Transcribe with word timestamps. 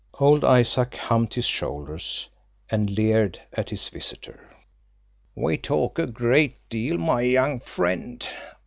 Old 0.19 0.43
Isaac 0.43 0.95
humped 0.95 1.35
his 1.35 1.45
shoulders, 1.45 2.27
and 2.71 2.89
leered 2.89 3.39
at 3.53 3.69
his 3.69 3.87
visitor. 3.89 4.49
"We 5.35 5.59
talk 5.59 5.99
a 5.99 6.07
great 6.07 6.55
deal, 6.69 6.97
my 6.97 7.21
young 7.21 7.59
friend. 7.59 8.27